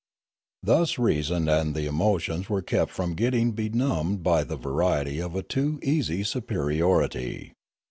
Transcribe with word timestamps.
Thus 0.63 0.97
reason 0.97 1.47
and 1.47 1.75
the 1.75 1.85
emotions 1.85 2.49
were 2.49 2.63
kept 2.63 2.89
from 2.89 3.13
getting 3.13 3.51
benumbed 3.51 4.23
by 4.23 4.43
the 4.43 4.57
vanity 4.57 5.19
of 5.19 5.35
a 5.35 5.43
too 5.43 5.79
easy 5.83 6.23
superiority. 6.23 7.53